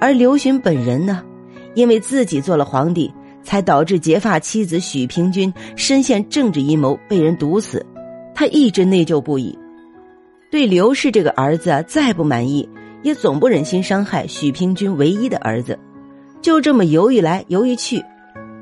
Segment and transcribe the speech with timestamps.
[0.00, 1.22] 而刘询本人呢，
[1.74, 7.84] 因为自己做了皇帝，才导致结发妻子许平君深陷政治阴谋，被人毒死。
[8.34, 9.58] 他一直内疚不已，
[10.50, 12.68] 对刘氏这个儿子啊再不满意，
[13.02, 15.78] 也总不忍心伤害许平君唯一的儿子。
[16.40, 18.04] 就这么犹豫来犹豫去，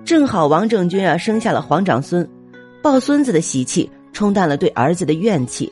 [0.05, 2.27] 正好王政君啊生下了皇长孙，
[2.83, 5.71] 抱孙子的喜气冲淡了对儿子的怨气。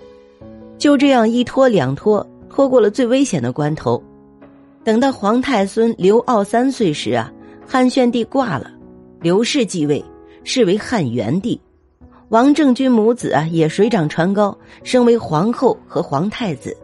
[0.77, 4.03] 就这样一拖两拖，拖过了最危险的关头。
[4.85, 7.33] 等到皇太孙刘骜三岁时啊，
[7.67, 8.71] 汉宣帝挂了，
[9.23, 10.05] 刘氏继位，
[10.45, 11.59] 是为汉元帝。
[12.29, 16.77] 王政君母子啊也水涨船高，升为皇后和皇太子。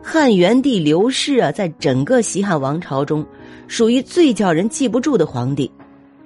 [0.00, 3.26] 汉元帝刘氏啊，在整个西汉王朝中，
[3.66, 5.68] 属于最叫人记不住的皇帝。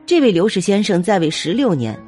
[0.05, 1.99] 这位刘氏先生在位十六年，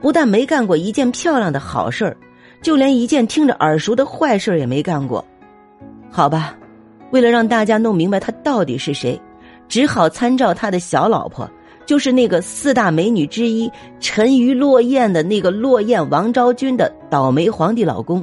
[0.00, 2.16] 不但没干过一件漂亮的好事儿，
[2.62, 5.22] 就连一件听着耳熟的坏事也没干过。
[6.10, 6.56] 好吧。
[7.14, 9.20] 为了让大家弄明白他到底是谁，
[9.68, 11.48] 只好参照他的小老婆，
[11.86, 18.20] 就是那个四大美女之一沉鱼落雁的那个落雁王昭君的倒霉皇帝老公。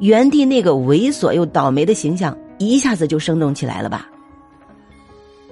[0.00, 4.10] 元帝那个猥琐又倒霉的形象一下子就生动起来了吧？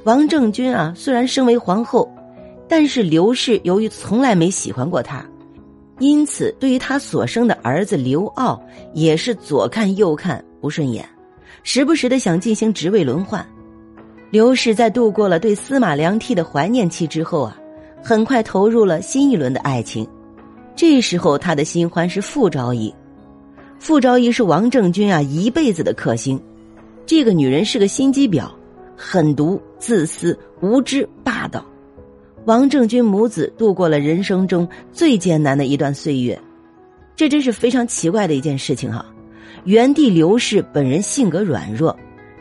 [0.02, 2.12] 王政君啊，虽然身为皇后，
[2.66, 5.24] 但是刘氏由于从来没喜欢过他，
[6.00, 8.60] 因此对于他所生的儿子刘骜
[8.92, 11.08] 也是左看右看不顺眼。
[11.62, 13.46] 时不时的想进行职位轮换，
[14.30, 17.56] 刘氏在度过了对司马良娣的怀念期之后啊，
[18.02, 20.06] 很快投入了新一轮的爱情。
[20.74, 22.94] 这时候他的新欢是傅昭仪，
[23.78, 26.40] 傅昭仪是王政君啊一辈子的克星。
[27.04, 28.48] 这个女人是个心机婊，
[28.96, 31.64] 狠毒、自私、无知、霸道。
[32.46, 36.40] 王政君母子度过了人生中最艰难的一段岁月，
[37.14, 39.04] 这真是非常奇怪的一件事情哈。
[39.64, 41.94] 元帝刘氏本人性格软弱，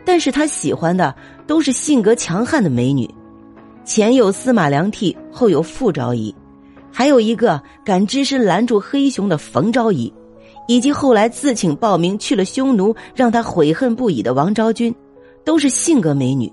[0.05, 1.13] 但是他喜欢的
[1.45, 3.09] 都是性格强悍的美女。
[3.83, 6.33] 前有司马良娣，后有傅昭仪，
[6.91, 10.13] 还有一个敢只身拦住黑熊的冯昭仪，
[10.67, 14.93] 以及后来自请报名去了匈奴，让他悔恨不已的王昭君，
[15.43, 16.51] 都是性格美女。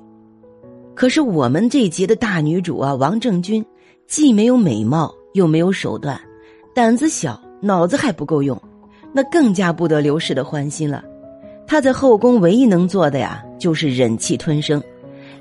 [0.95, 3.65] 可是我们这一集的大女主啊，王政君，
[4.07, 6.19] 既没有美貌，又没有手段，
[6.75, 8.59] 胆子小，脑子还不够用。
[9.17, 11.03] 那更加不得刘氏的欢心了。
[11.67, 14.83] 他在后宫唯一能做的呀，就是忍气吞声，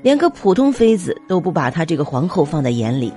[0.00, 3.12] 连个普通妃子都不把他这个皇后放在眼里。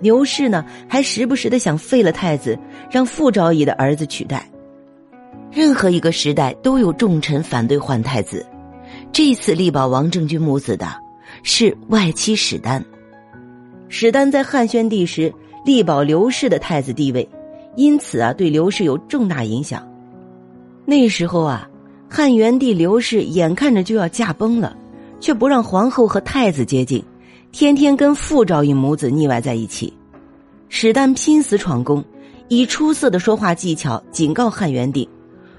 [0.00, 2.58] 刘氏呢，还时不时的想废了太子，
[2.90, 4.44] 让傅昭仪的儿子取代。
[5.52, 8.44] 任何一个时代都有重臣反对换太子，
[9.12, 10.88] 这次力保王政君母子的
[11.44, 12.84] 是外戚史丹。
[13.88, 15.32] 史丹在汉宣帝时
[15.64, 17.26] 力保刘氏的太子地位。
[17.76, 19.86] 因此啊，对刘氏有重大影响。
[20.84, 21.68] 那时候啊，
[22.08, 24.76] 汉元帝刘氏眼看着就要驾崩了，
[25.20, 27.04] 却不让皇后和太子接近，
[27.52, 29.92] 天天跟傅昭仪母子腻歪在一起。
[30.68, 32.04] 史丹拼死闯宫，
[32.48, 35.08] 以出色的说话技巧警告汉元帝：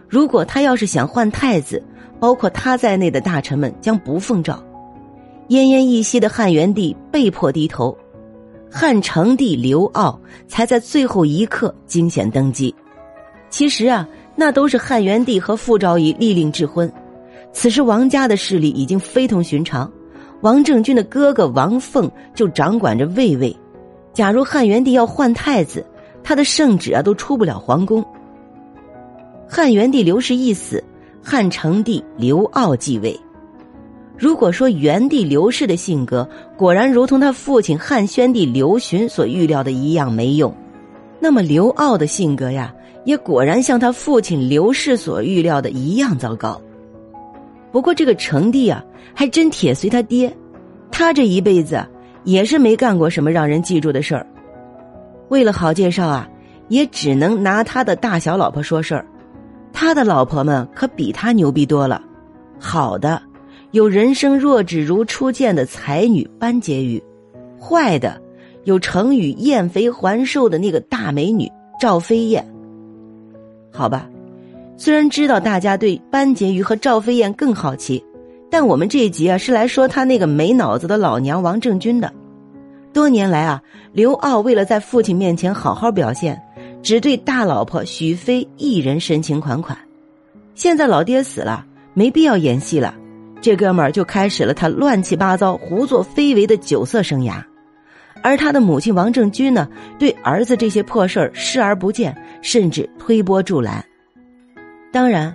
[0.07, 1.83] 如果他要是想换太子，
[2.19, 4.61] 包括他在内的大臣们将不奉诏。
[5.49, 7.97] 奄奄一息的汉元帝被迫低头。
[8.69, 10.17] 汉成帝刘骜
[10.47, 12.73] 才在最后一刻惊险登基。
[13.49, 16.91] 其实啊，那都是汉元帝和傅昭仪立令智婚。
[17.53, 19.91] 此时王家的势力已经非同寻常，
[20.41, 23.55] 王政君的哥哥王凤就掌管着卫尉。
[24.13, 25.85] 假如汉元帝要换太子，
[26.23, 28.05] 他的圣旨啊都出不了皇宫。
[29.47, 30.83] 汉元帝刘氏一死，
[31.23, 33.17] 汉成帝刘骜继位。
[34.17, 40.53] 如果说元帝刘氏的性格果然如同他父亲汉宣帝刘询所预料的一样没用，
[41.19, 42.73] 那么刘骜的性格呀，
[43.05, 46.59] 也果然像他父亲刘氏所预料的一样糟糕。
[47.71, 48.83] 不过这个成帝啊，
[49.13, 50.35] 还真铁随他爹，
[50.91, 51.85] 他这一辈子
[52.23, 54.25] 也是没干过什么让人记住的事儿。
[55.29, 56.27] 为了好介绍啊，
[56.69, 59.05] 也只能拿他的大小老婆说事儿，
[59.71, 62.01] 他的老婆们可比他牛逼多了，
[62.59, 63.21] 好的。
[63.71, 67.03] 有人生若只如初见的才女班婕妤，
[67.59, 68.21] 坏的
[68.63, 72.45] 有成语“厌肥还瘦”的那个大美女赵飞燕。
[73.71, 74.09] 好吧，
[74.77, 78.03] 虽然知道大家对班婕妤和赵飞燕更好奇，
[78.49, 82.11] 但我们这一集啊是来说他那个没脑子的老娘王政君的。
[82.93, 83.61] 多年来啊，
[83.91, 86.41] 刘骜为了在父亲面前好好表现，
[86.81, 89.77] 只对大老婆许飞一人深情款款。
[90.55, 92.95] 现在老爹死了，没必要演戏了。
[93.39, 97.41] 这哥们儿就开始了他乱七八糟、胡作非为的酒色生涯，
[98.21, 99.67] 而他的母亲王政君呢，
[99.99, 103.83] 对儿子这些破事儿视而不见，甚至推波助澜。
[104.91, 105.33] 当然，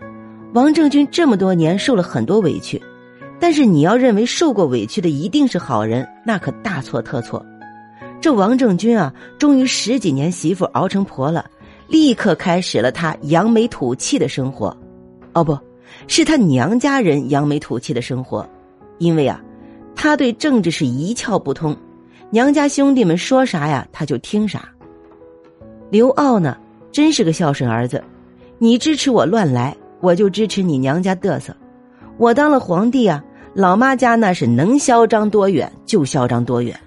[0.53, 2.83] 王政君这么多年受了很多委屈，
[3.39, 7.45] 但是你要认为受过委屈的一定是好人，那可大错特错。
[8.21, 11.47] 这王正军啊，终于十几年媳妇熬成婆了，
[11.89, 14.77] 立刻开始了他扬眉吐气的生活。
[15.33, 15.59] 哦，不
[16.07, 18.49] 是他娘家人扬眉吐气的生活，
[18.99, 19.41] 因为啊，
[19.95, 21.77] 他对政治是一窍不通，
[22.31, 24.69] 娘家兄弟们说啥呀，他就听啥。
[25.91, 26.57] 刘骜呢，
[26.91, 28.03] 真是个孝顺儿子，
[28.59, 31.55] 你支持我乱来，我就支持你娘家嘚瑟。
[32.19, 33.23] 我当了皇帝啊，
[33.55, 36.79] 老妈家那是能嚣张多远就嚣张多远。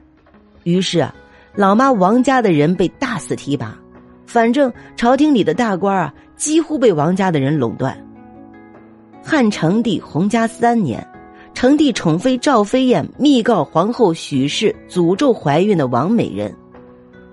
[0.64, 1.14] 于是啊，
[1.54, 3.78] 老妈王家的人被大肆提拔，
[4.26, 7.96] 反正朝廷里的大官啊，几乎被王家的人垄断。
[9.27, 11.04] 汉成帝洪嘉三年，
[11.56, 16.56] 成帝宠妃赵飞燕密告皇后许氏，诅咒怀孕的王美人。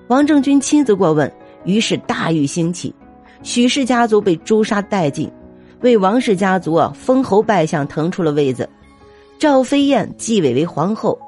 [0.09, 1.31] 王政君亲自过问，
[1.67, 2.95] 于是大狱兴起，
[3.43, 5.31] 许氏家族被诛杀殆尽。
[5.83, 8.67] 为王氏家族啊封侯拜相腾出了位子，
[9.39, 11.19] 赵飞燕继位为皇后，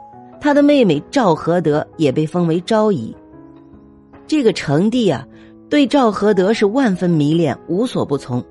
[0.41, 3.15] 她的妹妹赵合德也被封为昭仪。
[4.27, 5.27] 这个成帝啊，
[5.69, 8.43] 对赵合德是万分迷恋，无所不从。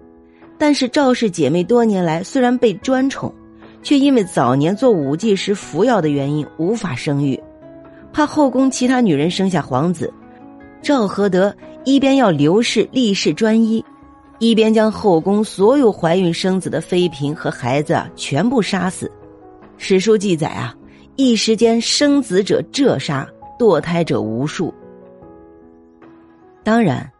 [0.63, 3.36] 但是赵氏姐妹多年来虽然被专宠，
[3.81, 7.38] 却因为早年做武技时服药的原因无法生育，
[8.13, 10.10] 怕后宫其他女人生下皇子，
[10.81, 13.83] 赵合德一边要刘氏立誓专一。
[14.39, 19.12] 一边将后宫所有怀孕生子的妃嫔和孩子全部杀死，
[19.77, 20.74] 史书记载啊，
[21.18, 23.27] 一时间生子者这杀，
[23.60, 24.74] 堕胎者无数。
[26.63, 27.12] 当然，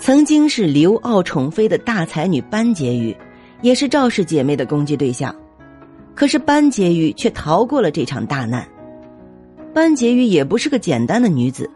[0.00, 3.14] 曾经是刘骜宠妃的大才女班婕妤，
[3.60, 5.32] 也是赵氏姐妹的攻击对象。
[6.14, 8.66] 可是班婕妤却逃过了这场大难。
[9.74, 11.70] 班婕妤也不是个简单的女子，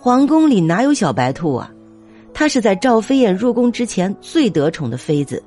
[0.00, 1.70] 皇宫里哪有小白兔啊？
[2.34, 5.40] 她是在赵飞燕入宫之前最得宠的妃子，